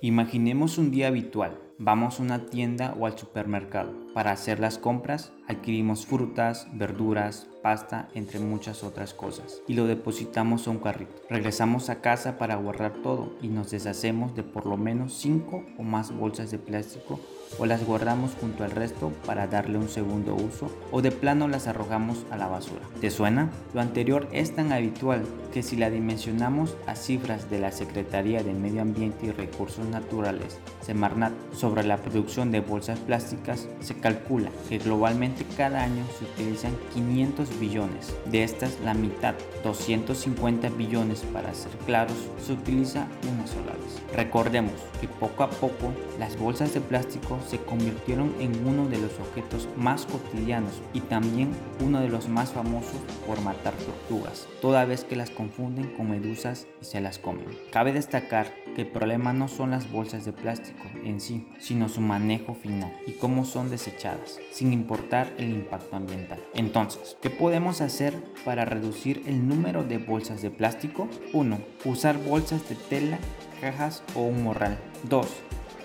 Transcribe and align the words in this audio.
Imaginemos 0.00 0.78
un 0.78 0.90
día 0.90 1.08
habitual. 1.08 1.67
Vamos 1.80 2.18
a 2.18 2.24
una 2.24 2.46
tienda 2.46 2.92
o 2.98 3.06
al 3.06 3.16
supermercado. 3.16 3.92
Para 4.12 4.32
hacer 4.32 4.58
las 4.58 4.78
compras, 4.78 5.32
adquirimos 5.46 6.06
frutas, 6.06 6.66
verduras, 6.72 7.46
pasta, 7.62 8.08
entre 8.14 8.40
muchas 8.40 8.82
otras 8.82 9.14
cosas, 9.14 9.62
y 9.68 9.74
lo 9.74 9.86
depositamos 9.86 10.66
a 10.66 10.70
un 10.70 10.78
carrito. 10.78 11.22
Regresamos 11.28 11.88
a 11.88 12.00
casa 12.00 12.36
para 12.36 12.56
guardar 12.56 12.94
todo 12.94 13.34
y 13.42 13.48
nos 13.48 13.70
deshacemos 13.70 14.34
de 14.34 14.42
por 14.42 14.66
lo 14.66 14.76
menos 14.76 15.14
5 15.14 15.64
o 15.78 15.82
más 15.82 16.16
bolsas 16.16 16.50
de 16.50 16.58
plástico 16.58 17.20
o 17.58 17.66
las 17.66 17.84
guardamos 17.84 18.32
junto 18.40 18.64
al 18.64 18.72
resto 18.72 19.10
para 19.24 19.46
darle 19.46 19.78
un 19.78 19.88
segundo 19.88 20.34
uso 20.34 20.70
o 20.90 21.00
de 21.00 21.10
plano 21.10 21.48
las 21.48 21.66
arrojamos 21.66 22.24
a 22.30 22.36
la 22.36 22.46
basura. 22.46 22.82
¿Te 23.00 23.10
suena? 23.10 23.50
Lo 23.72 23.80
anterior 23.80 24.28
es 24.32 24.54
tan 24.54 24.72
habitual 24.72 25.24
que 25.52 25.62
si 25.62 25.76
la 25.76 25.90
dimensionamos 25.90 26.76
a 26.86 26.94
cifras 26.94 27.50
de 27.50 27.58
la 27.58 27.72
Secretaría 27.72 28.42
de 28.42 28.52
Medio 28.52 28.82
Ambiente 28.82 29.26
y 29.26 29.30
Recursos 29.30 29.86
Naturales, 29.86 30.58
Semarnat, 30.82 31.32
la 31.76 31.98
producción 31.98 32.50
de 32.50 32.60
bolsas 32.60 32.98
plásticas, 32.98 33.68
se 33.80 33.94
calcula 33.94 34.50
que 34.68 34.78
globalmente 34.78 35.44
cada 35.56 35.82
año 35.82 36.04
se 36.18 36.24
utilizan 36.24 36.72
500 36.94 37.60
billones. 37.60 38.14
De 38.26 38.42
estas, 38.42 38.78
la 38.80 38.94
mitad, 38.94 39.34
250 39.62 40.68
billones 40.70 41.20
para 41.32 41.54
ser 41.54 41.72
claros, 41.86 42.16
se 42.44 42.52
utiliza 42.52 43.06
una 43.32 43.46
sola 43.46 43.72
vez. 43.72 44.02
Recordemos 44.14 44.72
que 45.00 45.08
poco 45.08 45.44
a 45.44 45.50
poco 45.50 45.92
las 46.18 46.38
bolsas 46.38 46.74
de 46.74 46.80
plástico 46.80 47.38
se 47.46 47.58
convirtieron 47.58 48.34
en 48.40 48.66
uno 48.66 48.88
de 48.88 48.98
los 48.98 49.12
objetos 49.18 49.68
más 49.76 50.06
cotidianos 50.06 50.72
y 50.92 51.00
también 51.00 51.50
uno 51.84 52.00
de 52.00 52.08
los 52.08 52.28
más 52.28 52.52
famosos 52.52 53.00
por 53.26 53.40
matar 53.42 53.74
tortugas, 53.74 54.46
toda 54.60 54.84
vez 54.84 55.04
que 55.04 55.16
las 55.16 55.30
confunden 55.30 55.94
con 55.96 56.10
medusas 56.10 56.66
y 56.80 56.84
se 56.84 57.00
las 57.00 57.18
comen. 57.18 57.46
Cabe 57.70 57.92
destacar 57.92 58.52
que 58.74 58.82
el 58.82 58.88
problema 58.88 59.32
no 59.32 59.48
son 59.48 59.70
las 59.70 59.90
bolsas 59.90 60.24
de 60.24 60.32
plástico 60.32 60.84
en 61.04 61.20
sí, 61.20 61.46
sino 61.58 61.88
su 61.88 62.00
manejo 62.00 62.54
final 62.54 62.92
y 63.06 63.12
cómo 63.12 63.44
son 63.44 63.70
desechadas, 63.70 64.38
sin 64.50 64.72
importar 64.72 65.32
el 65.38 65.50
impacto 65.50 65.96
ambiental. 65.96 66.42
Entonces, 66.54 67.16
¿qué 67.20 67.30
podemos 67.30 67.80
hacer 67.80 68.14
para 68.44 68.64
reducir 68.64 69.22
el 69.26 69.48
número 69.48 69.84
de 69.84 69.98
bolsas 69.98 70.42
de 70.42 70.50
plástico? 70.50 71.08
1. 71.32 71.58
Usar 71.84 72.18
bolsas 72.18 72.68
de 72.68 72.74
tela, 72.74 73.18
cajas 73.60 74.02
o 74.14 74.22
un 74.22 74.44
morral. 74.44 74.78
2 75.08 75.26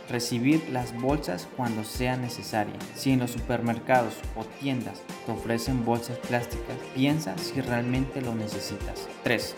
recibir 0.09 0.67
las 0.69 0.99
bolsas 0.99 1.47
cuando 1.55 1.83
sea 1.83 2.17
necesaria. 2.17 2.75
Si 2.95 3.11
en 3.11 3.19
los 3.19 3.31
supermercados 3.31 4.15
o 4.35 4.43
tiendas 4.61 5.01
te 5.25 5.31
ofrecen 5.31 5.85
bolsas 5.85 6.17
plásticas, 6.19 6.77
piensa 6.93 7.37
si 7.37 7.61
realmente 7.61 8.21
lo 8.21 8.35
necesitas. 8.35 9.07
3. 9.23 9.55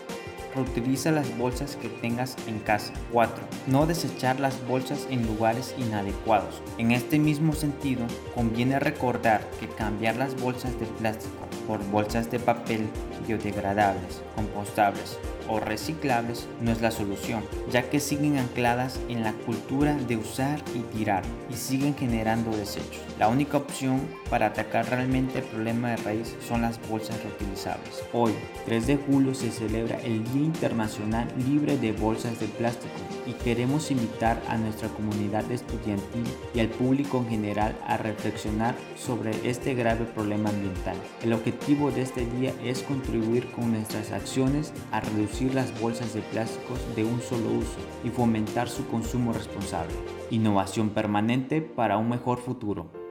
Reutiliza 0.54 1.10
las 1.10 1.36
bolsas 1.36 1.76
que 1.76 1.88
tengas 1.88 2.36
en 2.46 2.58
casa. 2.60 2.92
4. 3.12 3.44
No 3.66 3.86
desechar 3.86 4.40
las 4.40 4.66
bolsas 4.66 5.06
en 5.10 5.26
lugares 5.26 5.74
inadecuados. 5.78 6.62
En 6.78 6.92
este 6.92 7.18
mismo 7.18 7.52
sentido, 7.52 8.06
conviene 8.34 8.78
recordar 8.78 9.48
que 9.60 9.68
cambiar 9.68 10.16
las 10.16 10.40
bolsas 10.40 10.78
de 10.80 10.86
plástico 10.86 11.46
por 11.66 11.84
bolsas 11.90 12.30
de 12.30 12.38
papel 12.38 12.88
biodegradables, 13.26 14.22
compostables 14.34 15.18
o 15.48 15.60
reciclables 15.60 16.46
no 16.60 16.72
es 16.72 16.80
la 16.80 16.90
solución, 16.90 17.42
ya 17.70 17.88
que 17.88 18.00
siguen 18.00 18.38
ancladas 18.38 19.00
en 19.08 19.22
la 19.22 19.32
cultura 19.32 19.94
de 19.94 20.16
usar 20.16 20.60
y 20.74 20.80
tirar 20.96 21.22
y 21.50 21.54
siguen 21.54 21.94
generando 21.94 22.56
desechos. 22.56 23.02
La 23.18 23.28
única 23.28 23.56
opción 23.56 24.00
para 24.30 24.46
atacar 24.46 24.88
realmente 24.88 25.38
el 25.38 25.44
problema 25.44 25.90
de 25.90 25.96
raíz 25.96 26.34
son 26.46 26.62
las 26.62 26.80
bolsas 26.88 27.22
reutilizables. 27.22 28.02
Hoy, 28.12 28.32
3 28.66 28.86
de 28.86 28.96
julio, 28.96 29.34
se 29.34 29.50
celebra 29.50 29.98
el 30.02 30.24
Día 30.32 30.44
Internacional 30.44 31.28
Libre 31.46 31.76
de 31.78 31.92
Bolsas 31.92 32.38
de 32.40 32.46
Plástico 32.46 32.94
y 33.26 33.32
queremos 33.32 33.90
invitar 33.90 34.40
a 34.48 34.56
nuestra 34.56 34.88
comunidad 34.88 35.50
estudiantil 35.50 36.24
y 36.54 36.60
al 36.60 36.68
público 36.68 37.18
en 37.18 37.28
general 37.28 37.76
a 37.86 37.96
reflexionar 37.96 38.74
sobre 38.96 39.32
este 39.48 39.74
grave 39.74 40.04
problema 40.04 40.50
ambiental. 40.50 40.96
El 41.22 41.32
objetivo 41.32 41.90
de 41.90 42.02
este 42.02 42.26
día 42.26 42.52
es 42.62 42.82
contribuir 42.82 43.50
con 43.52 43.72
nuestras 43.72 44.12
acciones 44.12 44.72
a 44.92 45.00
las 45.44 45.78
bolsas 45.80 46.14
de 46.14 46.22
plásticos 46.22 46.78
de 46.96 47.04
un 47.04 47.20
solo 47.20 47.50
uso 47.50 47.78
y 48.02 48.08
fomentar 48.08 48.68
su 48.68 48.88
consumo 48.88 49.32
responsable. 49.32 49.94
Innovación 50.30 50.90
permanente 50.90 51.60
para 51.60 51.98
un 51.98 52.08
mejor 52.08 52.38
futuro. 52.38 53.05